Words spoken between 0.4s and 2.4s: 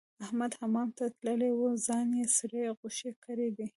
حمام ته تللی وو؛ ځان يې